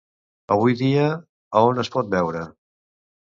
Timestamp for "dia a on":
0.79-1.81